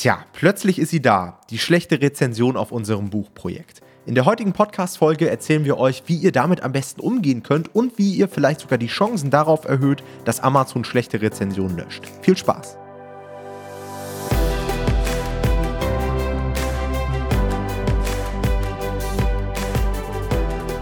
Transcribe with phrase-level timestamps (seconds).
[0.00, 3.82] Tja, plötzlich ist sie da, die schlechte Rezension auf unserem Buchprojekt.
[4.06, 7.98] In der heutigen Podcast-Folge erzählen wir euch, wie ihr damit am besten umgehen könnt und
[7.98, 12.04] wie ihr vielleicht sogar die Chancen darauf erhöht, dass Amazon schlechte Rezensionen löscht.
[12.22, 12.79] Viel Spaß!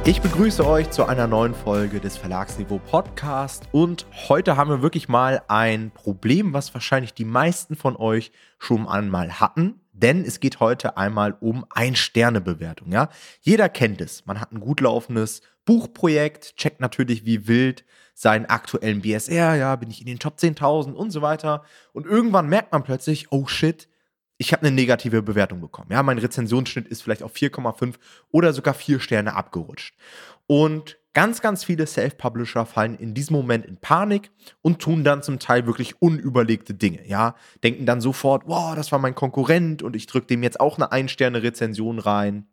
[0.08, 5.06] Ich begrüße euch zu einer neuen Folge des Verlagsniveau Podcast und heute haben wir wirklich
[5.06, 10.60] mal ein Problem, was wahrscheinlich die meisten von euch schon einmal hatten, denn es geht
[10.60, 13.10] heute einmal um Ein-Sterne-Bewertung, ja?
[13.42, 14.24] Jeder kennt es.
[14.24, 19.90] Man hat ein gut laufendes Buchprojekt, checkt natürlich wie wild seinen aktuellen BSR, ja, bin
[19.90, 23.90] ich in den Top 10.000 und so weiter und irgendwann merkt man plötzlich, oh shit,
[24.38, 25.90] ich habe eine negative Bewertung bekommen.
[25.90, 27.94] Ja, mein Rezensionsschnitt ist vielleicht auf 4,5
[28.30, 29.96] oder sogar 4 Sterne abgerutscht.
[30.46, 34.30] Und ganz, ganz viele Self-Publisher fallen in diesem Moment in Panik
[34.62, 37.06] und tun dann zum Teil wirklich unüberlegte Dinge.
[37.06, 37.34] Ja,
[37.64, 40.92] denken dann sofort, wow, das war mein Konkurrent und ich drücke dem jetzt auch eine
[40.92, 42.46] Ein-Sterne-Rezension rein.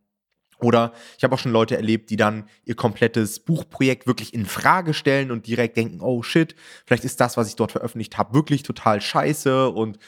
[0.60, 4.94] Oder ich habe auch schon Leute erlebt, die dann ihr komplettes Buchprojekt wirklich in Frage
[4.94, 8.64] stellen und direkt denken, oh shit, vielleicht ist das, was ich dort veröffentlicht habe, wirklich
[8.64, 10.00] total scheiße und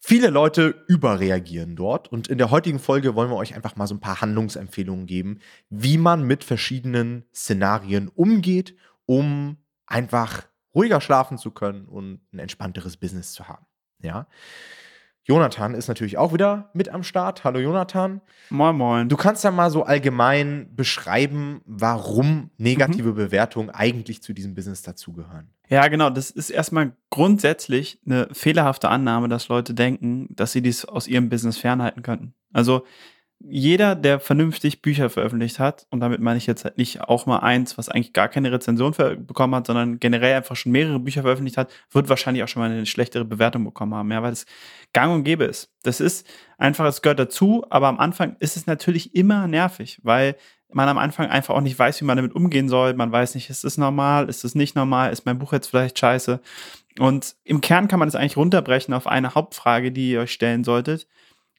[0.00, 3.94] Viele Leute überreagieren dort und in der heutigen Folge wollen wir euch einfach mal so
[3.94, 5.40] ein paar Handlungsempfehlungen geben,
[5.70, 12.96] wie man mit verschiedenen Szenarien umgeht, um einfach ruhiger schlafen zu können und ein entspannteres
[12.96, 13.66] Business zu haben.
[14.00, 14.28] Ja.
[15.28, 17.44] Jonathan ist natürlich auch wieder mit am Start.
[17.44, 18.22] Hallo Jonathan.
[18.48, 19.08] Moin, moin.
[19.10, 23.14] Du kannst ja mal so allgemein beschreiben, warum negative mhm.
[23.14, 25.50] Bewertungen eigentlich zu diesem Business dazugehören.
[25.68, 26.08] Ja, genau.
[26.08, 31.28] Das ist erstmal grundsätzlich eine fehlerhafte Annahme, dass Leute denken, dass sie dies aus ihrem
[31.28, 32.32] Business fernhalten könnten.
[32.54, 32.86] Also
[33.40, 37.38] jeder, der vernünftig Bücher veröffentlicht hat, und damit meine ich jetzt halt nicht auch mal
[37.38, 41.56] eins, was eigentlich gar keine Rezension bekommen hat, sondern generell einfach schon mehrere Bücher veröffentlicht
[41.56, 44.44] hat, wird wahrscheinlich auch schon mal eine schlechtere Bewertung bekommen haben, ja, weil es
[44.92, 45.72] gang und gäbe ist.
[45.82, 46.26] Das ist
[46.58, 50.36] einfach, es gehört dazu, aber am Anfang ist es natürlich immer nervig, weil
[50.70, 52.92] man am Anfang einfach auch nicht weiß, wie man damit umgehen soll.
[52.94, 55.98] Man weiß nicht, ist es normal, ist es nicht normal, ist mein Buch jetzt vielleicht
[55.98, 56.40] scheiße?
[56.98, 60.64] Und im Kern kann man es eigentlich runterbrechen auf eine Hauptfrage, die ihr euch stellen
[60.64, 61.06] solltet.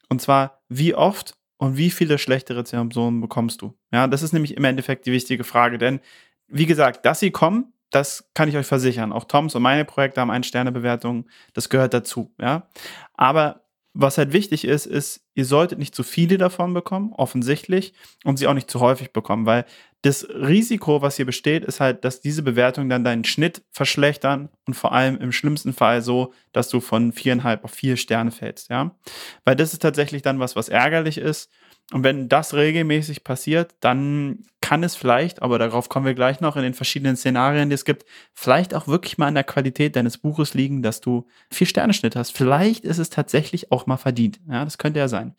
[0.09, 3.77] Und zwar, wie oft und wie viele schlechte Rezensionen bekommst du?
[3.91, 5.99] Ja, das ist nämlich im Endeffekt die wichtige Frage, denn
[6.47, 9.11] wie gesagt, dass sie kommen, das kann ich euch versichern.
[9.11, 12.67] Auch Toms und meine Projekte haben eine Sternebewertung, das gehört dazu, ja.
[13.13, 18.37] Aber was halt wichtig ist, ist, ihr solltet nicht zu viele davon bekommen, offensichtlich, und
[18.37, 19.65] sie auch nicht zu häufig bekommen, weil
[20.01, 24.75] das Risiko, was hier besteht, ist halt, dass diese Bewertungen dann deinen Schnitt verschlechtern und
[24.75, 28.95] vor allem im schlimmsten Fall so, dass du von viereinhalb auf vier Sterne fällst, ja.
[29.43, 31.49] Weil das ist tatsächlich dann was, was ärgerlich ist.
[31.91, 36.55] Und wenn das regelmäßig passiert, dann kann es vielleicht, aber darauf kommen wir gleich noch
[36.55, 38.05] in den verschiedenen Szenarien, die es gibt,
[38.35, 42.15] vielleicht auch wirklich mal an der Qualität deines Buches liegen, dass du vier Sterne Schnitt
[42.15, 42.37] hast.
[42.37, 44.39] Vielleicht ist es tatsächlich auch mal verdient.
[44.47, 45.33] Ja, das könnte ja sein.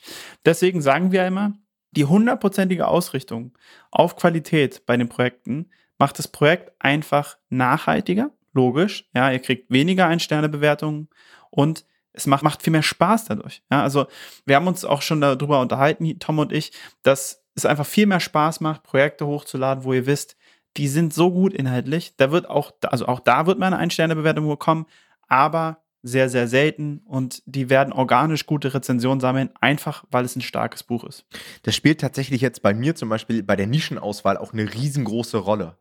[0.44, 1.52] Deswegen sagen wir immer,
[1.92, 3.56] die hundertprozentige Ausrichtung
[3.92, 9.08] auf Qualität bei den Projekten macht das Projekt einfach nachhaltiger, logisch.
[9.14, 11.08] Ja, ihr kriegt weniger Ein-Sterne-Bewertungen
[11.50, 13.62] und es macht, macht viel mehr Spaß dadurch.
[13.70, 14.06] Ja, also
[14.44, 16.72] wir haben uns auch schon darüber unterhalten, Tom und ich,
[17.02, 20.36] dass es einfach viel mehr Spaß macht, Projekte hochzuladen, wo ihr wisst,
[20.76, 22.14] die sind so gut inhaltlich.
[22.16, 24.86] Da wird auch, also auch da wird man eine Ein-Sterne-Bewertung bekommen,
[25.28, 30.40] aber sehr, sehr selten und die werden organisch gute Rezensionen sammeln, einfach weil es ein
[30.40, 31.26] starkes Buch ist.
[31.62, 35.76] Das spielt tatsächlich jetzt bei mir zum Beispiel bei der Nischenauswahl auch eine riesengroße Rolle.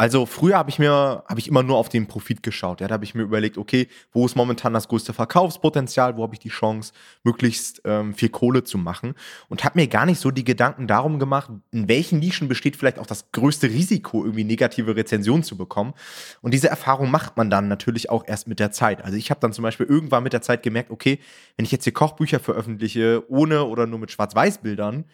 [0.00, 2.80] Also früher habe ich mir, habe ich immer nur auf den Profit geschaut.
[2.80, 6.32] Ja, da habe ich mir überlegt, okay, wo ist momentan das größte Verkaufspotenzial, wo habe
[6.32, 9.12] ich die Chance, möglichst ähm, viel Kohle zu machen
[9.50, 12.98] und habe mir gar nicht so die Gedanken darum gemacht, in welchen Nischen besteht vielleicht
[12.98, 15.92] auch das größte Risiko, irgendwie negative Rezensionen zu bekommen.
[16.40, 19.04] Und diese Erfahrung macht man dann natürlich auch erst mit der Zeit.
[19.04, 21.18] Also ich habe dann zum Beispiel irgendwann mit der Zeit gemerkt, okay,
[21.58, 25.04] wenn ich jetzt hier Kochbücher veröffentliche, ohne oder nur mit Schwarz-Weiß-Bildern,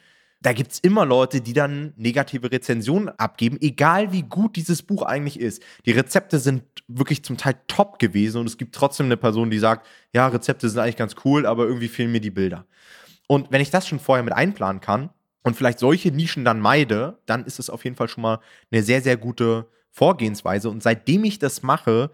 [0.46, 5.02] da gibt es immer Leute, die dann negative Rezensionen abgeben, egal wie gut dieses Buch
[5.02, 5.60] eigentlich ist.
[5.86, 9.58] Die Rezepte sind wirklich zum Teil top gewesen und es gibt trotzdem eine Person, die
[9.58, 12.64] sagt, ja, Rezepte sind eigentlich ganz cool, aber irgendwie fehlen mir die Bilder.
[13.26, 15.10] Und wenn ich das schon vorher mit einplanen kann
[15.42, 18.38] und vielleicht solche Nischen dann meide, dann ist es auf jeden Fall schon mal
[18.70, 20.70] eine sehr, sehr gute Vorgehensweise.
[20.70, 22.12] Und seitdem ich das mache,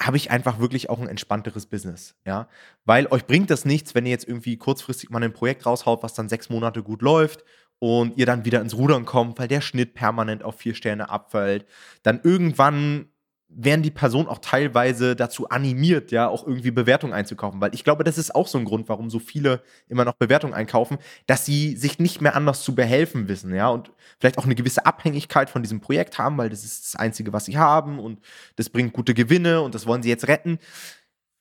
[0.00, 2.48] habe ich einfach wirklich auch ein entspannteres Business, ja.
[2.84, 6.14] Weil euch bringt das nichts, wenn ihr jetzt irgendwie kurzfristig mal ein Projekt raushaut, was
[6.14, 7.44] dann sechs Monate gut läuft
[7.78, 11.66] und ihr dann wieder ins Rudern kommt, weil der Schnitt permanent auf vier Sterne abfällt.
[12.02, 13.08] Dann irgendwann
[13.52, 17.60] werden die Personen auch teilweise dazu animiert, ja, auch irgendwie Bewertungen einzukaufen.
[17.60, 20.54] Weil ich glaube, das ist auch so ein Grund, warum so viele immer noch Bewertungen
[20.54, 24.54] einkaufen, dass sie sich nicht mehr anders zu behelfen wissen, ja, und vielleicht auch eine
[24.54, 28.20] gewisse Abhängigkeit von diesem Projekt haben, weil das ist das Einzige, was sie haben und
[28.56, 30.58] das bringt gute Gewinne und das wollen sie jetzt retten.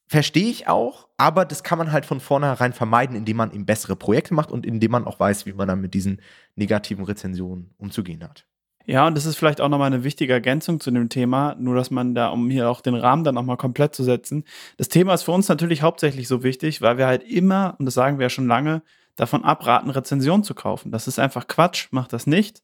[0.08, 3.96] Verstehe ich auch, aber das kann man halt von vornherein vermeiden, indem man eben bessere
[3.96, 6.22] Projekte macht und indem man auch weiß, wie man dann mit diesen
[6.56, 8.49] negativen Rezensionen umzugehen hat.
[8.90, 11.92] Ja, und das ist vielleicht auch nochmal eine wichtige Ergänzung zu dem Thema, nur dass
[11.92, 14.46] man da, um hier auch den Rahmen dann nochmal komplett zu setzen.
[14.78, 17.94] Das Thema ist für uns natürlich hauptsächlich so wichtig, weil wir halt immer, und das
[17.94, 18.82] sagen wir ja schon lange,
[19.16, 20.92] davon abraten, Rezensionen zu kaufen.
[20.92, 22.64] Das ist einfach Quatsch, macht das nicht.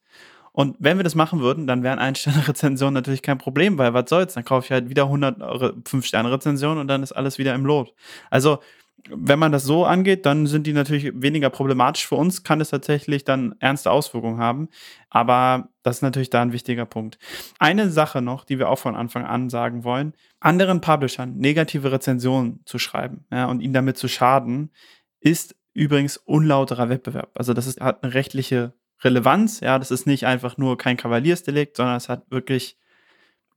[0.51, 4.33] Und wenn wir das machen würden, dann wären Ein-Sterne-Rezensionen natürlich kein Problem, weil was soll's,
[4.33, 7.93] dann kaufe ich halt wieder 100 5-Sterne-Rezensionen und dann ist alles wieder im Lot.
[8.31, 8.61] Also,
[9.09, 12.69] wenn man das so angeht, dann sind die natürlich weniger problematisch für uns, kann es
[12.69, 14.69] tatsächlich dann ernste Auswirkungen haben.
[15.09, 17.19] Aber das ist natürlich da ein wichtiger Punkt.
[17.59, 22.61] Eine Sache noch, die wir auch von Anfang an sagen wollen, anderen Publishern negative Rezensionen
[22.65, 24.71] zu schreiben ja, und ihnen damit zu schaden,
[25.19, 27.31] ist übrigens unlauterer Wettbewerb.
[27.35, 28.73] Also das ist, hat eine rechtliche
[29.03, 29.59] Relevanz.
[29.59, 32.77] Ja, das ist nicht einfach nur kein Kavaliersdelikt, sondern es hat wirklich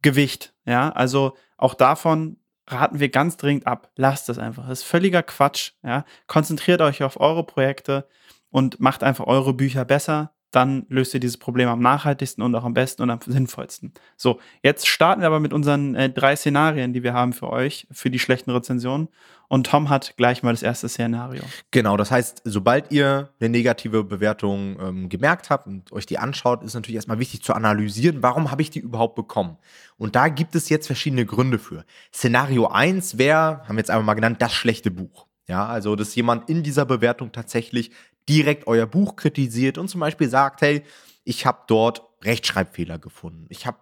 [0.02, 0.54] Gewicht.
[0.66, 2.36] Ja, also auch davon
[2.68, 3.90] raten wir ganz dringend ab.
[3.96, 4.68] Lasst es einfach.
[4.68, 5.72] Das ist völliger Quatsch.
[5.82, 8.08] Ja, konzentriert euch auf eure Projekte
[8.50, 12.64] und macht einfach eure Bücher besser dann löst ihr dieses Problem am nachhaltigsten und auch
[12.64, 13.92] am besten und am sinnvollsten.
[14.16, 17.86] So, jetzt starten wir aber mit unseren äh, drei Szenarien, die wir haben für euch,
[17.90, 19.08] für die schlechten Rezensionen.
[19.48, 21.42] Und Tom hat gleich mal das erste Szenario.
[21.70, 26.62] Genau, das heißt, sobald ihr eine negative Bewertung ähm, gemerkt habt und euch die anschaut,
[26.62, 29.56] ist natürlich erstmal wichtig zu analysieren, warum habe ich die überhaupt bekommen?
[29.96, 31.84] Und da gibt es jetzt verschiedene Gründe für.
[32.12, 35.26] Szenario 1 wäre, haben wir jetzt einmal mal genannt, das schlechte Buch.
[35.48, 37.90] Ja, also dass jemand in dieser Bewertung tatsächlich
[38.28, 40.82] direkt euer Buch kritisiert und zum Beispiel sagt, hey,
[41.24, 43.78] ich habe dort Rechtschreibfehler gefunden, ich habe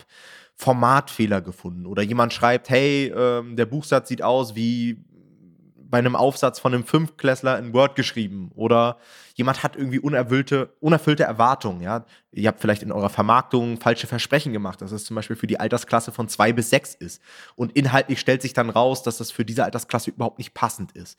[0.56, 1.87] Formatfehler gefunden.
[1.87, 5.04] Oder jemand schreibt, hey, ähm, der Buchsatz sieht aus wie
[5.88, 8.98] bei einem Aufsatz von einem Fünftklässler in Word geschrieben oder
[9.34, 12.04] jemand hat irgendwie unerfüllte, unerfüllte Erwartungen, ja.
[12.32, 15.58] Ihr habt vielleicht in eurer Vermarktung falsche Versprechen gemacht, dass es zum Beispiel für die
[15.58, 17.22] Altersklasse von zwei bis sechs ist.
[17.54, 21.18] Und inhaltlich stellt sich dann raus, dass das für diese Altersklasse überhaupt nicht passend ist.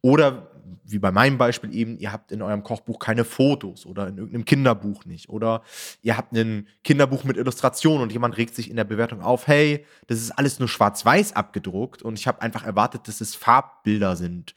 [0.00, 0.50] Oder
[0.84, 4.44] wie bei meinem Beispiel eben, ihr habt in eurem Kochbuch keine Fotos oder in irgendeinem
[4.46, 5.28] Kinderbuch nicht.
[5.28, 5.62] Oder
[6.02, 9.84] ihr habt ein Kinderbuch mit Illustration und jemand regt sich in der Bewertung auf, hey,
[10.06, 14.54] das ist alles nur schwarz-weiß abgedruckt und ich habe einfach erwartet, dass es Farbbilder sind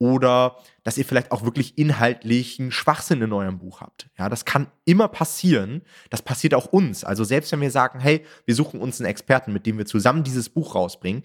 [0.00, 4.08] oder dass ihr vielleicht auch wirklich inhaltlichen Schwachsinn in eurem Buch habt.
[4.18, 5.82] Ja, das kann immer passieren.
[6.08, 7.04] Das passiert auch uns.
[7.04, 10.24] Also selbst wenn wir sagen, hey, wir suchen uns einen Experten, mit dem wir zusammen
[10.24, 11.22] dieses Buch rausbringen,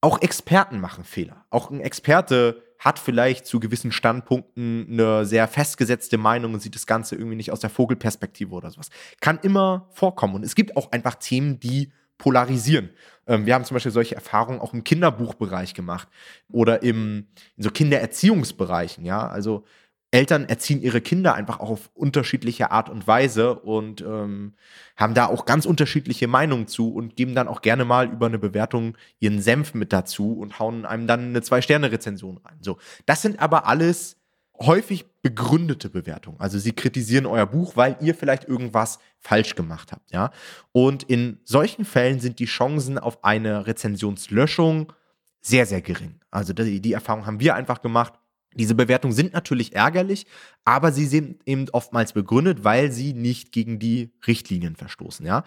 [0.00, 1.44] auch Experten machen Fehler.
[1.50, 6.86] Auch ein Experte hat vielleicht zu gewissen Standpunkten eine sehr festgesetzte Meinung und sieht das
[6.86, 8.90] Ganze irgendwie nicht aus der Vogelperspektive oder sowas.
[9.20, 10.36] Kann immer vorkommen.
[10.36, 12.90] Und es gibt auch einfach Themen, die polarisieren.
[13.26, 16.08] Ähm, wir haben zum Beispiel solche Erfahrungen auch im Kinderbuchbereich gemacht
[16.50, 17.26] oder im,
[17.56, 19.28] in so Kindererziehungsbereichen, ja.
[19.28, 19.64] Also
[20.12, 24.52] Eltern erziehen ihre Kinder einfach auch auf unterschiedliche Art und Weise und ähm,
[24.94, 28.38] haben da auch ganz unterschiedliche Meinungen zu und geben dann auch gerne mal über eine
[28.38, 32.58] Bewertung ihren Senf mit dazu und hauen einem dann eine Zwei-Sterne-Rezension rein.
[32.60, 32.76] So,
[33.06, 34.18] das sind aber alles
[34.58, 36.40] häufig begründete Bewertungen.
[36.40, 40.32] Also sie kritisieren euer Buch, weil ihr vielleicht irgendwas falsch gemacht habt, ja.
[40.72, 44.92] Und in solchen Fällen sind die Chancen auf eine Rezensionslöschung
[45.40, 46.20] sehr, sehr gering.
[46.30, 48.14] Also die, die Erfahrung haben wir einfach gemacht.
[48.54, 50.26] Diese Bewertungen sind natürlich ärgerlich,
[50.64, 55.24] aber sie sind eben oftmals begründet, weil sie nicht gegen die Richtlinien verstoßen.
[55.24, 55.44] Ja,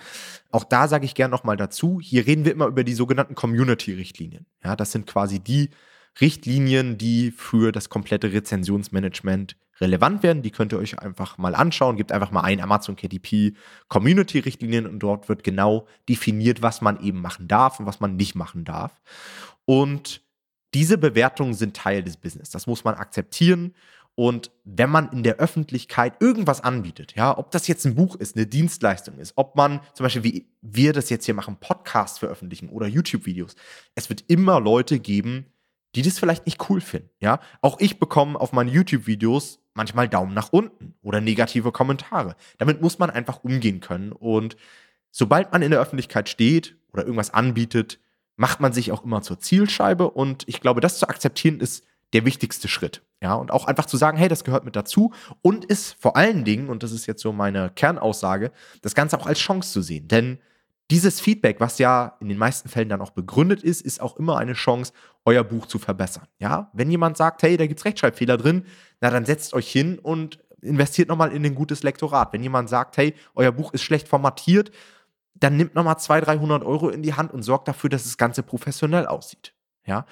[0.51, 1.99] auch da sage ich gerne noch mal dazu.
[2.01, 4.47] Hier reden wir immer über die sogenannten Community-Richtlinien.
[4.63, 5.69] Ja, das sind quasi die
[6.19, 10.41] Richtlinien, die für das komplette Rezensionsmanagement relevant werden.
[10.41, 11.97] Die könnt ihr euch einfach mal anschauen.
[11.97, 13.53] Gebt einfach mal ein Amazon KDP
[13.87, 18.15] Community Richtlinien und dort wird genau definiert, was man eben machen darf und was man
[18.15, 19.01] nicht machen darf.
[19.65, 20.21] Und
[20.73, 22.49] diese Bewertungen sind Teil des Business.
[22.49, 23.73] Das muss man akzeptieren.
[24.15, 28.37] Und wenn man in der Öffentlichkeit irgendwas anbietet, ja, ob das jetzt ein Buch ist,
[28.37, 32.69] eine Dienstleistung ist, ob man zum Beispiel, wie wir das jetzt hier machen, Podcasts veröffentlichen
[32.69, 33.55] oder YouTube-Videos,
[33.93, 35.47] es wird immer Leute geben,
[35.95, 37.09] die das vielleicht nicht cool finden.
[37.19, 42.35] Ja, auch ich bekomme auf meinen YouTube-Videos manchmal Daumen nach unten oder negative Kommentare.
[42.57, 44.11] Damit muss man einfach umgehen können.
[44.11, 44.55] Und
[45.11, 47.99] sobald man in der Öffentlichkeit steht oder irgendwas anbietet,
[48.37, 50.09] macht man sich auch immer zur Zielscheibe.
[50.09, 53.01] Und ich glaube, das zu akzeptieren ist der wichtigste Schritt.
[53.21, 56.45] Ja, und auch einfach zu sagen, hey, das gehört mit dazu und ist vor allen
[56.45, 60.07] Dingen, und das ist jetzt so meine Kernaussage, das Ganze auch als Chance zu sehen.
[60.07, 60.39] Denn
[60.91, 64.37] dieses Feedback, was ja in den meisten Fällen dann auch begründet ist, ist auch immer
[64.37, 64.93] eine Chance,
[65.25, 66.27] euer Buch zu verbessern.
[66.39, 68.65] Ja, wenn jemand sagt, hey, da gibt es Rechtschreibfehler drin,
[69.01, 72.33] na dann setzt euch hin und investiert nochmal in ein gutes Lektorat.
[72.33, 74.71] Wenn jemand sagt, hey, euer Buch ist schlecht formatiert,
[75.33, 78.43] dann nimmt nochmal 200, 300 Euro in die Hand und sorgt dafür, dass das Ganze
[78.43, 79.53] professionell aussieht.
[79.85, 80.05] Ja,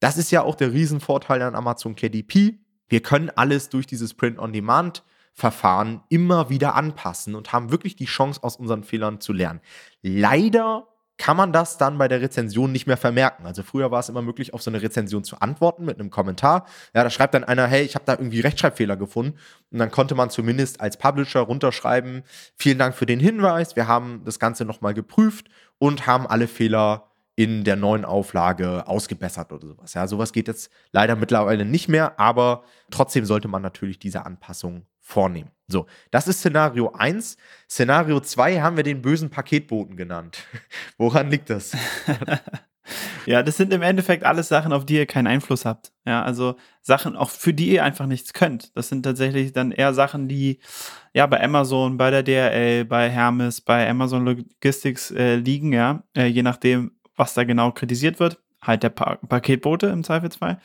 [0.00, 2.58] das ist ja auch der Riesenvorteil an Amazon KDP.
[2.88, 5.02] Wir können alles durch dieses Print-on-Demand
[5.38, 9.60] Verfahren immer wieder anpassen und haben wirklich die Chance, aus unseren Fehlern zu lernen.
[10.00, 10.88] Leider
[11.18, 13.44] kann man das dann bei der Rezension nicht mehr vermerken.
[13.44, 16.64] Also früher war es immer möglich, auf so eine Rezension zu antworten mit einem Kommentar.
[16.94, 19.38] Ja, da schreibt dann einer, hey, ich habe da irgendwie Rechtschreibfehler gefunden.
[19.70, 22.22] Und dann konnte man zumindest als Publisher runterschreiben,
[22.56, 27.10] vielen Dank für den Hinweis, wir haben das Ganze nochmal geprüft und haben alle Fehler
[27.34, 29.92] in der neuen Auflage ausgebessert oder sowas.
[29.92, 34.86] Ja, sowas geht jetzt leider mittlerweile nicht mehr, aber trotzdem sollte man natürlich diese Anpassung
[35.06, 35.50] vornehmen.
[35.68, 37.36] So, das ist Szenario 1.
[37.70, 40.38] Szenario 2 haben wir den bösen Paketboten genannt.
[40.98, 41.76] Woran liegt das?
[43.26, 45.92] ja, das sind im Endeffekt alles Sachen, auf die ihr keinen Einfluss habt.
[46.04, 48.76] Ja, also Sachen, auch für die ihr einfach nichts könnt.
[48.76, 50.58] Das sind tatsächlich dann eher Sachen, die
[51.14, 56.26] ja bei Amazon, bei der DRL, bei Hermes, bei Amazon Logistics äh, liegen, ja, äh,
[56.26, 58.40] je nachdem, was da genau kritisiert wird.
[58.60, 60.60] Halt der pa Paketbote im Zweifelsfall.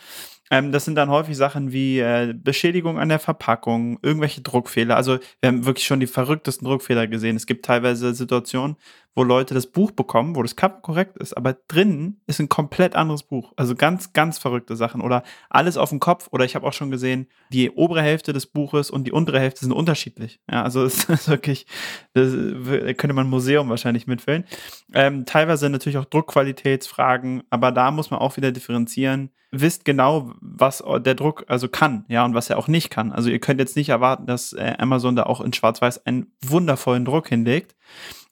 [0.51, 4.97] Ähm, das sind dann häufig Sachen wie äh, Beschädigung an der Verpackung, irgendwelche Druckfehler.
[4.97, 7.37] Also wir haben wirklich schon die verrücktesten Druckfehler gesehen.
[7.37, 8.75] Es gibt teilweise Situationen,
[9.13, 12.95] wo Leute das Buch bekommen, wo das Cover korrekt ist, aber drinnen ist ein komplett
[12.95, 13.51] anderes Buch.
[13.57, 15.01] Also ganz, ganz verrückte Sachen.
[15.01, 16.29] Oder alles auf dem Kopf.
[16.31, 19.61] Oder ich habe auch schon gesehen, die obere Hälfte des Buches und die untere Hälfte
[19.61, 20.39] sind unterschiedlich.
[20.49, 21.65] Ja, also es ist wirklich,
[22.13, 24.45] das könnte man ein Museum wahrscheinlich mitfüllen.
[24.93, 29.31] Ähm, teilweise natürlich auch Druckqualitätsfragen, aber da muss man auch wieder differenzieren.
[29.53, 33.11] Wisst genau, was der Druck also kann, ja, und was er auch nicht kann.
[33.11, 37.03] Also ihr könnt jetzt nicht erwarten, dass äh, Amazon da auch in Schwarz-Weiß einen wundervollen
[37.03, 37.75] Druck hinlegt.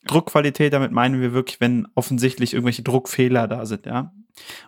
[0.06, 4.14] Druckqualität, damit meinen wir wirklich, wenn offensichtlich irgendwelche Druckfehler da sind, ja.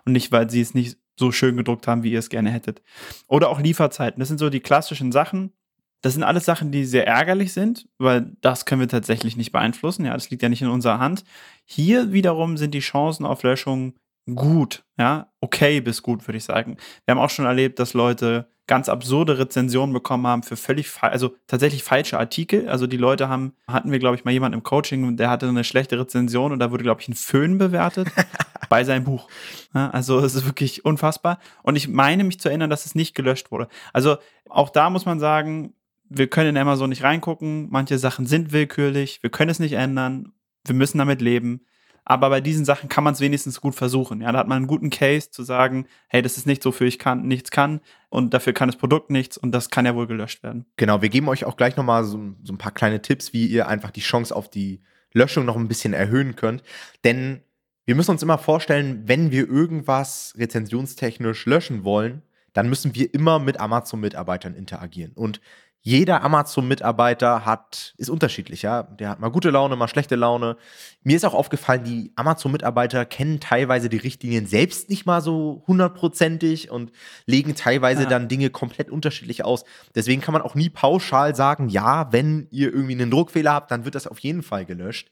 [0.04, 2.82] Und nicht, weil sie es nicht so schön gedruckt haben, wie ihr es gerne hättet.
[3.28, 4.20] Oder auch Lieferzeiten.
[4.20, 5.52] Das sind so die klassischen Sachen.
[6.00, 10.04] Das sind alles Sachen, die sehr ärgerlich sind, weil das können wir tatsächlich nicht beeinflussen.
[10.04, 11.24] Ja, das liegt ja nicht in unserer Hand.
[11.64, 13.94] Hier wiederum sind die Chancen auf Löschung
[14.34, 16.76] gut, ja, okay bis gut, würde ich sagen.
[17.04, 21.34] Wir haben auch schon erlebt, dass Leute ganz absurde Rezensionen bekommen haben für völlig, also
[21.46, 22.70] tatsächlich falsche Artikel.
[22.70, 25.62] Also die Leute haben, hatten wir, glaube ich, mal jemanden im Coaching, der hatte eine
[25.62, 28.08] schlechte Rezension und da wurde, glaube ich, ein Föhn bewertet
[28.70, 29.28] bei seinem Buch.
[29.74, 31.38] Ja, also es ist wirklich unfassbar.
[31.62, 33.68] Und ich meine mich zu erinnern, dass es nicht gelöscht wurde.
[33.92, 34.16] Also
[34.48, 35.74] auch da muss man sagen,
[36.08, 37.68] wir können in Amazon nicht reingucken.
[37.68, 39.22] Manche Sachen sind willkürlich.
[39.22, 40.32] Wir können es nicht ändern.
[40.64, 41.66] Wir müssen damit leben.
[42.04, 44.20] Aber bei diesen Sachen kann man es wenigstens gut versuchen.
[44.20, 46.86] Ja, da hat man einen guten Case zu sagen, hey, das ist nicht so für
[46.86, 50.06] ich kann, nichts kann und dafür kann das Produkt nichts und das kann ja wohl
[50.06, 50.66] gelöscht werden.
[50.76, 53.68] Genau, wir geben euch auch gleich nochmal so, so ein paar kleine Tipps, wie ihr
[53.68, 54.82] einfach die Chance auf die
[55.12, 56.62] Löschung noch ein bisschen erhöhen könnt.
[57.04, 57.42] Denn
[57.84, 63.38] wir müssen uns immer vorstellen, wenn wir irgendwas rezensionstechnisch löschen wollen, dann müssen wir immer
[63.38, 65.12] mit Amazon-Mitarbeitern interagieren.
[65.14, 65.40] Und
[65.84, 68.84] jeder Amazon-Mitarbeiter hat, ist unterschiedlich, ja.
[68.84, 70.56] Der hat mal gute Laune, mal schlechte Laune.
[71.02, 76.70] Mir ist auch aufgefallen, die Amazon-Mitarbeiter kennen teilweise die Richtlinien selbst nicht mal so hundertprozentig
[76.70, 76.92] und
[77.26, 78.08] legen teilweise ja.
[78.08, 79.64] dann Dinge komplett unterschiedlich aus.
[79.96, 83.84] Deswegen kann man auch nie pauschal sagen, ja, wenn ihr irgendwie einen Druckfehler habt, dann
[83.84, 85.10] wird das auf jeden Fall gelöscht.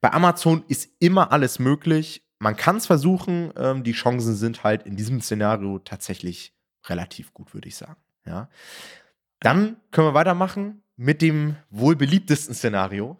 [0.00, 2.26] Bei Amazon ist immer alles möglich.
[2.40, 3.52] Man kann es versuchen.
[3.56, 6.52] Ähm, die Chancen sind halt in diesem Szenario tatsächlich
[6.86, 8.00] relativ gut, würde ich sagen.
[8.26, 8.48] Ja.
[9.44, 13.18] Dann können wir weitermachen mit dem wohl beliebtesten Szenario.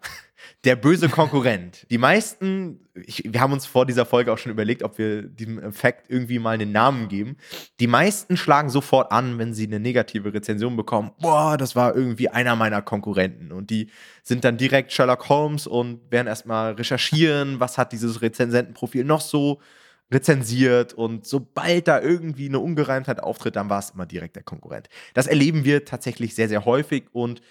[0.63, 1.85] Der böse Konkurrent.
[1.91, 5.59] Die meisten, ich, wir haben uns vor dieser Folge auch schon überlegt, ob wir diesem
[5.59, 7.37] Effekt irgendwie mal einen Namen geben.
[7.79, 11.11] Die meisten schlagen sofort an, wenn sie eine negative Rezension bekommen.
[11.19, 13.51] Boah, das war irgendwie einer meiner Konkurrenten.
[13.51, 13.89] Und die
[14.23, 19.59] sind dann direkt Sherlock Holmes und werden erstmal recherchieren, was hat dieses Rezensentenprofil noch so
[20.11, 24.87] rezensiert und sobald da irgendwie eine Ungereimtheit auftritt, dann war es immer direkt der Konkurrent.
[25.13, 27.41] Das erleben wir tatsächlich sehr, sehr häufig und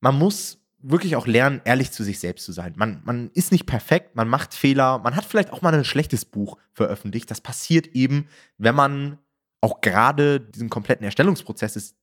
[0.00, 2.74] man muss wirklich auch lernen, ehrlich zu sich selbst zu sein.
[2.76, 6.24] Man, man ist nicht perfekt, man macht Fehler, man hat vielleicht auch mal ein schlechtes
[6.24, 7.30] Buch veröffentlicht.
[7.30, 8.28] Das passiert eben,
[8.58, 9.18] wenn man
[9.60, 11.96] auch gerade diesen kompletten Erstellungsprozess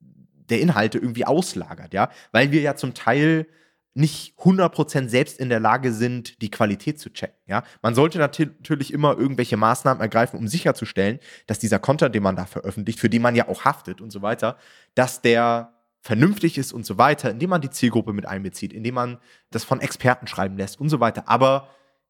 [0.49, 3.47] der Inhalte irgendwie auslagert, ja, weil wir ja zum Teil
[3.95, 7.39] nicht 100% selbst in der Lage sind, die Qualität zu checken.
[7.47, 7.63] Ja?
[7.81, 12.45] Man sollte natürlich immer irgendwelche Maßnahmen ergreifen, um sicherzustellen, dass dieser Content, den man da
[12.45, 14.57] veröffentlicht, für den man ja auch haftet und so weiter,
[14.95, 19.17] dass der vernünftig ist und so weiter, indem man die Zielgruppe mit einbezieht, indem man
[19.49, 21.29] das von Experten schreiben lässt und so weiter.
[21.29, 21.69] Aber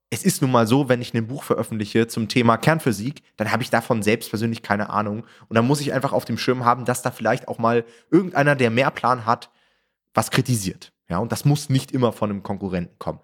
[0.10, 3.62] es ist nun mal so, wenn ich ein Buch veröffentliche zum Thema Kernphysik, dann habe
[3.62, 5.24] ich davon selbst persönlich keine Ahnung.
[5.48, 8.56] Und dann muss ich einfach auf dem Schirm haben, dass da vielleicht auch mal irgendeiner,
[8.56, 9.52] der mehr Plan hat,
[10.14, 10.92] was kritisiert.
[11.10, 13.20] Ja, und das muss nicht immer von einem Konkurrenten kommen.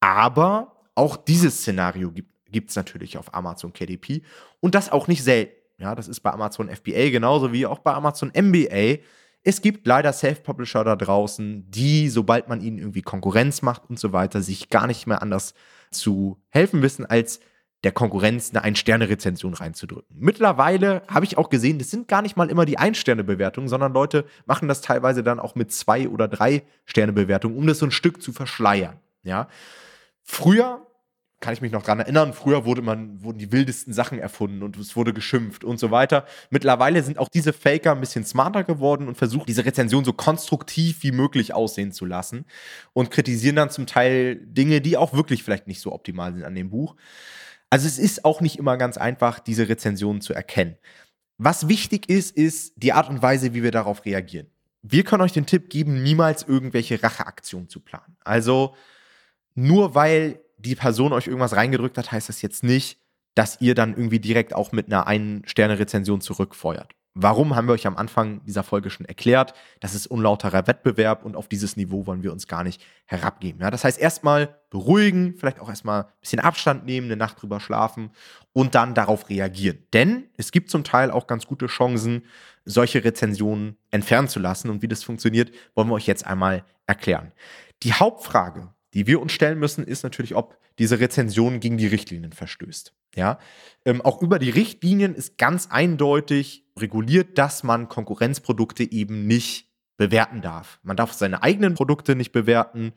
[0.00, 4.22] Aber auch dieses Szenario gibt es natürlich auf Amazon KDP
[4.60, 5.54] und das auch nicht selten.
[5.78, 9.02] Ja, das ist bei Amazon FBA genauso wie auch bei Amazon MBA.
[9.42, 14.12] Es gibt leider Self-Publisher da draußen, die, sobald man ihnen irgendwie Konkurrenz macht und so
[14.12, 15.54] weiter, sich gar nicht mehr anders
[15.90, 17.40] zu helfen wissen, als
[17.84, 20.16] der Konkurrenz eine Ein-Sterne-Rezension reinzudrücken.
[20.18, 24.24] Mittlerweile habe ich auch gesehen, das sind gar nicht mal immer die Ein-Sterne-Bewertungen, sondern Leute
[24.46, 28.22] machen das teilweise dann auch mit zwei oder drei Sterne-Bewertungen, um das so ein Stück
[28.22, 28.96] zu verschleiern.
[29.22, 29.48] Ja.
[30.22, 30.86] Früher
[31.44, 34.78] kann ich mich noch dran erinnern, früher wurde man, wurden die wildesten Sachen erfunden und
[34.78, 36.24] es wurde geschimpft und so weiter.
[36.48, 41.02] Mittlerweile sind auch diese Faker ein bisschen smarter geworden und versuchen, diese Rezension so konstruktiv
[41.02, 42.46] wie möglich aussehen zu lassen
[42.94, 46.54] und kritisieren dann zum Teil Dinge, die auch wirklich vielleicht nicht so optimal sind an
[46.54, 46.96] dem Buch.
[47.70, 50.76] Also es ist auch nicht immer ganz einfach, diese Rezensionen zu erkennen.
[51.38, 54.46] Was wichtig ist, ist die Art und Weise, wie wir darauf reagieren.
[54.82, 58.16] Wir können euch den Tipp geben, niemals irgendwelche Racheaktionen zu planen.
[58.22, 58.76] Also
[59.54, 63.00] nur weil die Person euch irgendwas reingedrückt hat, heißt das jetzt nicht,
[63.34, 66.92] dass ihr dann irgendwie direkt auch mit einer Ein-Sterne-Rezension zurückfeuert.
[67.16, 69.54] Warum haben wir euch am Anfang dieser Folge schon erklärt?
[69.78, 73.60] Das ist unlauterer Wettbewerb und auf dieses Niveau wollen wir uns gar nicht herabgeben.
[73.60, 77.60] Ja, das heißt, erstmal beruhigen, vielleicht auch erstmal ein bisschen Abstand nehmen, eine Nacht drüber
[77.60, 78.10] schlafen
[78.52, 79.78] und dann darauf reagieren.
[79.92, 82.24] Denn es gibt zum Teil auch ganz gute Chancen,
[82.64, 84.68] solche Rezensionen entfernen zu lassen.
[84.68, 87.30] Und wie das funktioniert, wollen wir euch jetzt einmal erklären.
[87.84, 92.32] Die Hauptfrage, die wir uns stellen müssen, ist natürlich, ob diese Rezension gegen die Richtlinien
[92.32, 92.92] verstößt.
[93.16, 93.38] Ja,
[93.84, 100.42] ähm, auch über die Richtlinien ist ganz eindeutig reguliert, dass man Konkurrenzprodukte eben nicht bewerten
[100.42, 100.80] darf.
[100.82, 102.92] Man darf seine eigenen Produkte nicht bewerten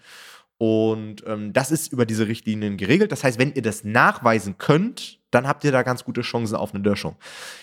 [0.57, 3.12] und ähm, das ist über diese Richtlinien geregelt.
[3.12, 6.74] Das heißt, wenn ihr das nachweisen könnt, dann habt ihr da ganz gute Chancen auf
[6.74, 7.15] eine Löschung.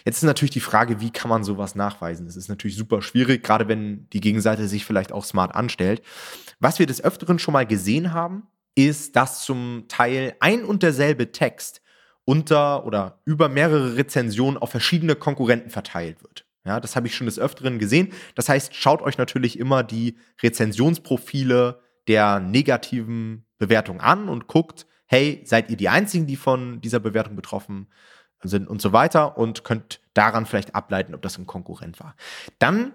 [0.05, 2.27] Jetzt ist natürlich die Frage, wie kann man sowas nachweisen?
[2.27, 6.03] Das ist natürlich super schwierig, gerade wenn die Gegenseite sich vielleicht auch smart anstellt.
[6.61, 8.47] Was wir des Öfteren schon mal gesehen haben,
[8.77, 11.81] ist, dass zum Teil ein und derselbe Text
[12.25, 16.47] unter oder über mehrere Rezensionen auf verschiedene Konkurrenten verteilt wird.
[16.65, 18.13] Ja, das habe ich schon des Öfteren gesehen.
[18.35, 25.43] Das heißt, schaut euch natürlich immer die Rezensionsprofile der negativen Bewertung an und guckt, hey,
[25.45, 27.89] seid ihr die Einzigen, die von dieser Bewertung betroffen
[28.43, 32.15] sind und so weiter und könnt daran vielleicht ableiten, ob das ein Konkurrent war.
[32.59, 32.93] Dann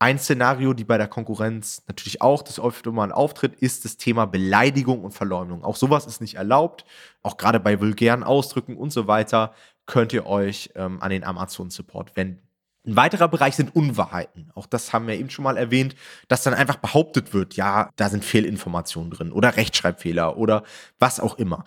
[0.00, 4.24] ein Szenario, die bei der Konkurrenz natürlich auch das öfter mal auftritt, ist das Thema
[4.24, 5.62] Beleidigung und Verleumdung.
[5.62, 6.86] Auch sowas ist nicht erlaubt.
[7.22, 9.54] Auch gerade bei vulgären Ausdrücken und so weiter
[9.84, 12.40] könnt ihr euch ähm, an den Amazon Support wenden.
[12.86, 14.50] Ein weiterer Bereich sind Unwahrheiten.
[14.54, 15.94] Auch das haben wir eben schon mal erwähnt,
[16.28, 20.62] dass dann einfach behauptet wird, ja, da sind Fehlinformationen drin oder Rechtschreibfehler oder
[20.98, 21.64] was auch immer.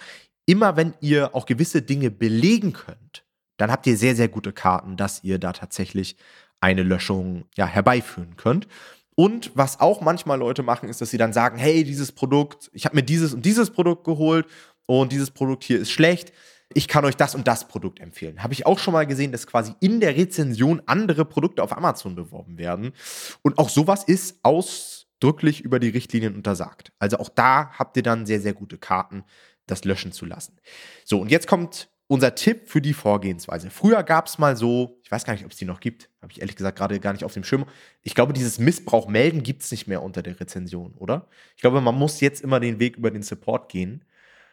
[0.48, 3.26] Immer wenn ihr auch gewisse Dinge belegen könnt,
[3.58, 6.18] dann habt ihr sehr, sehr gute Karten, dass ihr da tatsächlich
[6.64, 8.68] eine Löschung ja, herbeiführen könnt.
[9.16, 12.86] Und was auch manchmal Leute machen, ist, dass sie dann sagen, hey, dieses Produkt, ich
[12.86, 14.48] habe mir dieses und dieses Produkt geholt
[14.88, 16.34] und dieses Produkt hier ist schlecht
[16.74, 18.42] ich kann euch das und das Produkt empfehlen.
[18.44, 22.16] Habe ich auch schon mal gesehen, dass quasi in der Rezension andere Produkte auf Amazon
[22.16, 22.94] beworben werden.
[23.42, 26.92] Und auch sowas ist ausdrücklich über die Richtlinien untersagt.
[27.00, 29.24] Also auch da habt ihr dann sehr, sehr gute Karten,
[29.68, 30.60] das löschen zu lassen.
[31.06, 33.72] So, und jetzt kommt unser Tipp für die Vorgehensweise.
[33.72, 36.32] Früher gab es mal so, ich weiß gar nicht, ob es die noch gibt, habe
[36.32, 37.66] ich ehrlich gesagt gerade gar nicht auf dem Schirm.
[38.04, 41.26] Ich glaube, dieses Missbrauch melden gibt es nicht mehr unter der Rezension, oder?
[41.56, 44.06] Ich glaube, man muss jetzt immer den Weg über den Support gehen.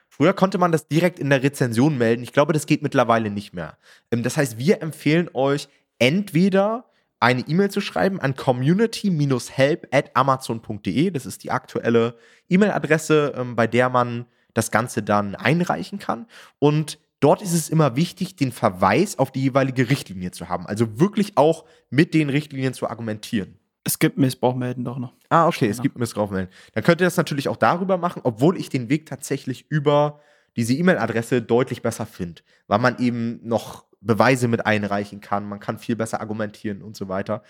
[0.09, 2.23] Früher konnte man das direkt in der Rezension melden.
[2.23, 3.77] Ich glaube, das geht mittlerweile nicht mehr.
[4.11, 5.69] Ähm, das heißt, wir empfehlen euch
[5.99, 6.87] entweder
[7.21, 11.11] eine E-Mail zu schreiben an community-help at amazon.de.
[11.11, 12.15] Das ist die aktuelle
[12.49, 16.27] E-Mail-Adresse, ähm, bei der man das Ganze dann einreichen kann.
[16.59, 20.67] Und dort ist es immer wichtig, den Verweis auf die jeweilige Richtlinie zu haben.
[20.67, 23.59] Also wirklich auch mit den Richtlinien zu argumentieren.
[23.85, 25.15] Es gibt Missbrauchmelden doch noch.
[25.29, 26.53] Ah, okay, es gibt Missbrauchmelden.
[26.75, 30.21] Dann könnt ihr das natürlich auch darüber machen, obwohl ich den Weg tatsächlich über
[30.57, 35.79] diese E-Mail-Adresse deutlich besser finde, weil man eben noch Beweise mit einreichen kann, man kann
[35.79, 37.43] viel besser argumentieren und so weiter.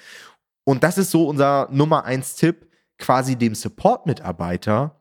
[0.64, 5.00] Und das ist so unser Nummer eins Tipp, quasi dem Support-Mitarbeiter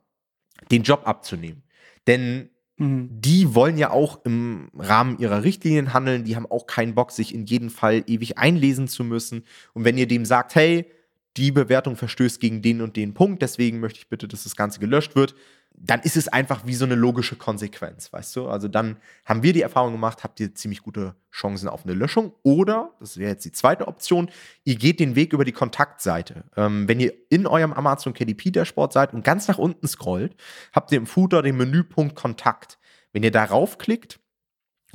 [0.72, 1.64] den Job abzunehmen.
[2.08, 2.50] Denn
[2.80, 3.10] mhm.
[3.12, 7.34] die wollen ja auch im Rahmen ihrer Richtlinien handeln, die haben auch keinen Bock, sich
[7.34, 9.44] in jedem Fall ewig einlesen zu müssen.
[9.74, 10.86] Und wenn ihr dem sagt, hey,
[11.38, 14.80] die Bewertung verstößt gegen den und den Punkt, deswegen möchte ich bitte, dass das Ganze
[14.80, 15.36] gelöscht wird,
[15.82, 18.50] dann ist es einfach wie so eine logische Konsequenz, weißt du?
[18.50, 22.34] Also dann haben wir die Erfahrung gemacht, habt ihr ziemlich gute Chancen auf eine Löschung.
[22.44, 24.30] Oder, das wäre jetzt die zweite Option,
[24.66, 26.44] ihr geht den Weg über die Kontaktseite.
[26.58, 30.36] Ähm, wenn ihr in eurem Amazon KDP Dashboard seid und ganz nach unten scrollt,
[30.74, 32.78] habt ihr im Footer den Menüpunkt Kontakt.
[33.14, 34.20] Wenn ihr darauf klickt,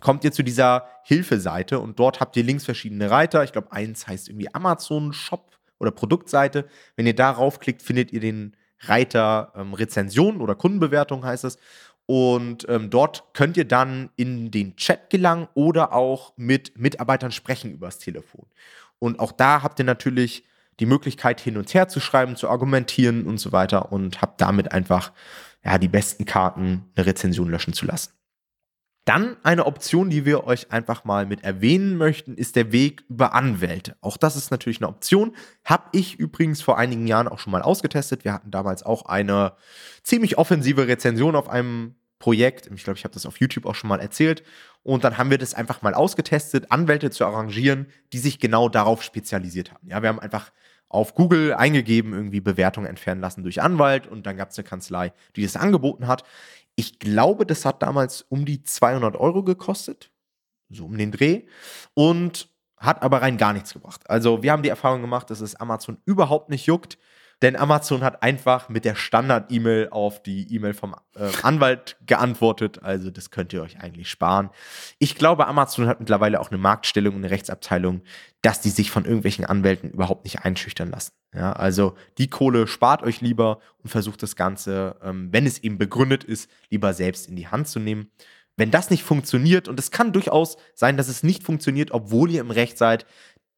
[0.01, 3.43] kommt ihr zu dieser Hilfeseite und dort habt ihr links verschiedene Reiter.
[3.43, 6.69] Ich glaube, eins heißt irgendwie Amazon Shop oder Produktseite.
[6.97, 11.59] Wenn ihr darauf klickt, findet ihr den Reiter ähm, Rezensionen oder Kundenbewertung heißt es.
[12.07, 17.73] Und ähm, dort könnt ihr dann in den Chat gelangen oder auch mit Mitarbeitern sprechen
[17.73, 18.47] übers Telefon.
[18.99, 20.45] Und auch da habt ihr natürlich
[20.81, 24.73] die Möglichkeit, hin und her zu schreiben, zu argumentieren und so weiter und habt damit
[24.73, 25.13] einfach
[25.65, 28.13] ja, die besten Karten, eine Rezension löschen zu lassen.
[29.05, 33.35] Dann eine Option, die wir euch einfach mal mit erwähnen möchten, ist der Weg über
[33.35, 33.97] Anwälte.
[34.01, 35.37] Auch das ist natürlich eine Option.
[35.63, 38.25] Habe ich übrigens vor einigen Jahren auch schon mal ausgetestet.
[38.25, 39.53] Wir hatten damals auch eine
[40.03, 42.71] ziemlich offensive Rezension auf einem Projekt.
[42.75, 44.43] Ich glaube, ich habe das auf YouTube auch schon mal erzählt.
[44.83, 49.03] Und dann haben wir das einfach mal ausgetestet, Anwälte zu arrangieren, die sich genau darauf
[49.03, 49.87] spezialisiert haben.
[49.91, 50.51] Ja, wir haben einfach
[50.89, 55.13] auf Google eingegeben, irgendwie Bewertungen entfernen lassen durch Anwalt und dann gab es eine Kanzlei,
[55.37, 56.25] die das angeboten hat.
[56.77, 60.11] Ich glaube, das hat damals um die 200 Euro gekostet,
[60.71, 61.43] so um den Dreh
[61.93, 64.09] und hat aber rein gar nichts gebracht.
[64.09, 66.97] Also wir haben die Erfahrung gemacht, dass es Amazon überhaupt nicht juckt,
[67.43, 72.83] denn Amazon hat einfach mit der Standard-E-Mail auf die E-Mail vom äh, Anwalt geantwortet.
[72.83, 74.51] Also das könnt ihr euch eigentlich sparen.
[74.99, 78.03] Ich glaube, Amazon hat mittlerweile auch eine Marktstellung und eine Rechtsabteilung,
[78.43, 81.13] dass die sich von irgendwelchen Anwälten überhaupt nicht einschüchtern lassen.
[81.35, 85.79] Ja, also die Kohle spart euch lieber und versucht das Ganze, ähm, wenn es eben
[85.79, 88.11] begründet ist, lieber selbst in die Hand zu nehmen.
[88.57, 92.41] Wenn das nicht funktioniert, und es kann durchaus sein, dass es nicht funktioniert, obwohl ihr
[92.41, 93.05] im Recht seid,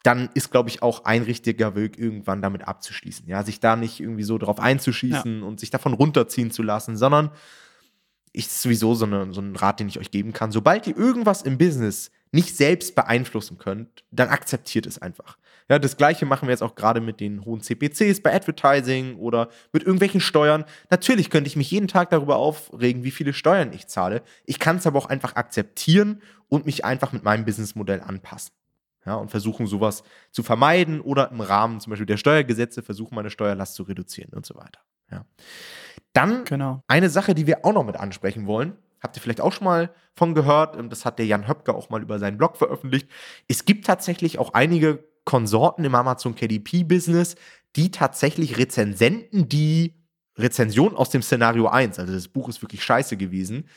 [0.03, 3.27] dann ist, glaube ich, auch ein richtiger Weg, irgendwann damit abzuschließen.
[3.27, 5.45] Ja, sich da nicht irgendwie so drauf einzuschießen ja.
[5.45, 7.31] und sich davon runterziehen zu lassen, sondern
[8.33, 10.51] ist sowieso so, eine, so ein Rat, den ich euch geben kann.
[10.51, 15.37] Sobald ihr irgendwas im Business nicht selbst beeinflussen könnt, dann akzeptiert es einfach.
[15.69, 19.49] Ja, das gleiche machen wir jetzt auch gerade mit den hohen CPCs bei Advertising oder
[19.73, 20.65] mit irgendwelchen Steuern.
[20.89, 24.21] Natürlich könnte ich mich jeden Tag darüber aufregen, wie viele Steuern ich zahle.
[24.45, 28.51] Ich kann es aber auch einfach akzeptieren und mich einfach mit meinem Businessmodell anpassen
[29.07, 33.29] ja, und versuchen sowas zu vermeiden oder im Rahmen zum Beispiel der Steuergesetze versuchen, meine
[33.29, 34.81] Steuerlast zu reduzieren und so weiter.
[35.09, 35.25] Ja.
[36.11, 36.83] Dann genau.
[36.87, 39.91] eine Sache, die wir auch noch mit ansprechen wollen, habt ihr vielleicht auch schon mal
[40.13, 43.09] von gehört, das hat der Jan Höpker auch mal über seinen Blog veröffentlicht.
[43.47, 47.35] Es gibt tatsächlich auch einige Konsorten im Amazon KDP-Business,
[47.77, 49.93] die tatsächlich Rezensenten, die
[50.37, 53.69] Rezension aus dem Szenario 1, also das Buch ist wirklich scheiße gewesen,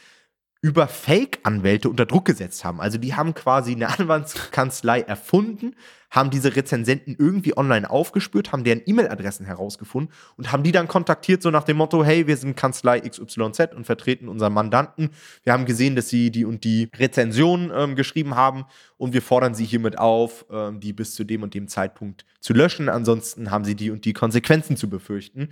[0.62, 2.82] über Fake-Anwälte unter Druck gesetzt haben.
[2.82, 5.74] Also die haben quasi eine Anwaltskanzlei erfunden,
[6.10, 11.40] haben diese Rezensenten irgendwie online aufgespürt, haben deren E-Mail-Adressen herausgefunden und haben die dann kontaktiert,
[11.40, 15.10] so nach dem Motto, hey, wir sind Kanzlei XYZ und vertreten unseren Mandanten.
[15.44, 18.66] Wir haben gesehen, dass sie die und die Rezension ähm, geschrieben haben
[18.98, 22.52] und wir fordern sie hiermit auf, ähm, die bis zu dem und dem Zeitpunkt zu
[22.52, 22.90] löschen.
[22.90, 25.48] Ansonsten haben sie die und die Konsequenzen zu befürchten.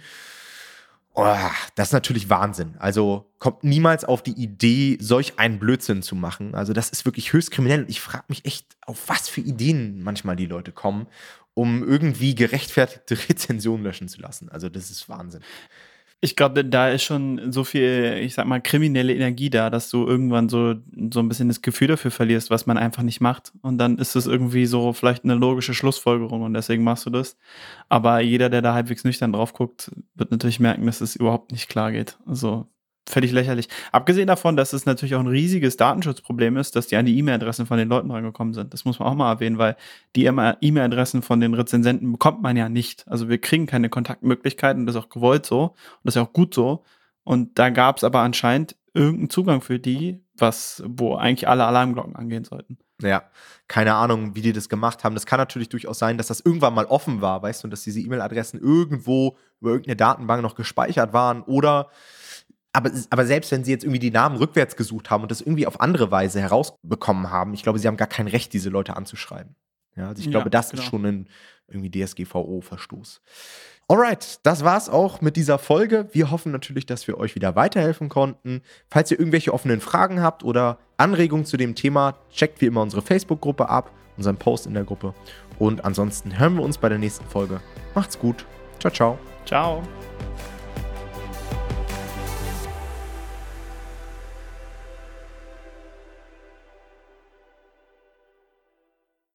[1.20, 2.76] Oh, das ist natürlich Wahnsinn.
[2.78, 6.54] Also kommt niemals auf die Idee, solch einen Blödsinn zu machen.
[6.54, 7.80] Also das ist wirklich höchst kriminell.
[7.80, 11.08] Und ich frage mich echt, auf was für Ideen manchmal die Leute kommen,
[11.54, 14.48] um irgendwie gerechtfertigte Rezensionen löschen zu lassen.
[14.48, 15.42] Also das ist Wahnsinn.
[16.20, 20.04] Ich glaube, da ist schon so viel, ich sag mal, kriminelle Energie da, dass du
[20.04, 20.74] irgendwann so,
[21.12, 23.52] so ein bisschen das Gefühl dafür verlierst, was man einfach nicht macht.
[23.62, 27.36] Und dann ist es irgendwie so vielleicht eine logische Schlussfolgerung und deswegen machst du das.
[27.88, 31.68] Aber jeder, der da halbwegs nüchtern drauf guckt, wird natürlich merken, dass es überhaupt nicht
[31.68, 32.18] klar geht.
[32.26, 32.66] Also
[33.08, 33.68] völlig lächerlich.
[33.92, 37.66] Abgesehen davon, dass es natürlich auch ein riesiges Datenschutzproblem ist, dass die an die E-Mail-Adressen
[37.66, 38.72] von den Leuten rangekommen sind.
[38.72, 39.76] Das muss man auch mal erwähnen, weil
[40.16, 43.06] die E-Mail-Adressen von den Rezensenten bekommt man ja nicht.
[43.08, 46.54] Also wir kriegen keine Kontaktmöglichkeiten, das ist auch gewollt so und das ist auch gut
[46.54, 46.84] so.
[47.24, 52.16] Und da gab es aber anscheinend irgendeinen Zugang für die, was, wo eigentlich alle Alarmglocken
[52.16, 52.78] angehen sollten.
[53.00, 53.22] Ja,
[53.68, 55.14] keine Ahnung, wie die das gemacht haben.
[55.14, 57.82] Das kann natürlich durchaus sein, dass das irgendwann mal offen war, weißt du, und dass
[57.82, 61.90] diese E-Mail-Adressen irgendwo über irgendeine Datenbank noch gespeichert waren oder
[62.78, 65.66] aber, aber selbst wenn sie jetzt irgendwie die Namen rückwärts gesucht haben und das irgendwie
[65.66, 69.56] auf andere Weise herausbekommen haben, ich glaube, sie haben gar kein Recht, diese Leute anzuschreiben.
[69.96, 70.82] Ja, also ich glaube, das genau.
[70.82, 71.28] ist schon ein
[71.66, 73.20] irgendwie DSGVO-Verstoß.
[73.88, 76.08] Alright, das war's auch mit dieser Folge.
[76.12, 78.62] Wir hoffen natürlich, dass wir euch wieder weiterhelfen konnten.
[78.88, 83.02] Falls ihr irgendwelche offenen Fragen habt oder Anregungen zu dem Thema, checkt wie immer unsere
[83.02, 85.14] Facebook-Gruppe ab, unseren Post in der Gruppe.
[85.58, 87.60] Und ansonsten hören wir uns bei der nächsten Folge.
[87.94, 88.46] Macht's gut.
[88.78, 89.18] Ciao, ciao.
[89.44, 89.82] Ciao.